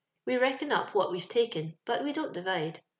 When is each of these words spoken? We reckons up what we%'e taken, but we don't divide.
We 0.25 0.35
reckons 0.37 0.73
up 0.73 0.95
what 0.95 1.11
we%'e 1.11 1.27
taken, 1.29 1.77
but 1.85 2.03
we 2.03 2.11
don't 2.11 2.33
divide. 2.33 2.81